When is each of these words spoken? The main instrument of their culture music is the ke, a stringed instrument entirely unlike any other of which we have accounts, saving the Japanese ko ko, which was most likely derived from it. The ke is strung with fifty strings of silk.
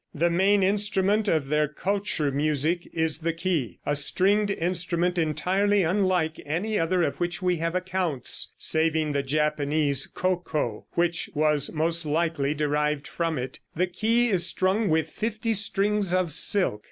The 0.15 0.31
main 0.31 0.63
instrument 0.63 1.27
of 1.27 1.49
their 1.49 1.67
culture 1.67 2.31
music 2.31 2.89
is 2.91 3.19
the 3.19 3.33
ke, 3.33 3.77
a 3.85 3.95
stringed 3.95 4.49
instrument 4.49 5.19
entirely 5.19 5.83
unlike 5.83 6.41
any 6.43 6.79
other 6.79 7.03
of 7.03 7.17
which 7.19 7.43
we 7.43 7.57
have 7.57 7.75
accounts, 7.75 8.51
saving 8.57 9.11
the 9.11 9.21
Japanese 9.21 10.07
ko 10.07 10.37
ko, 10.37 10.87
which 10.93 11.29
was 11.35 11.71
most 11.71 12.03
likely 12.03 12.55
derived 12.55 13.07
from 13.07 13.37
it. 13.37 13.59
The 13.75 13.85
ke 13.85 14.33
is 14.33 14.47
strung 14.47 14.89
with 14.89 15.07
fifty 15.07 15.53
strings 15.53 16.15
of 16.15 16.31
silk. 16.31 16.79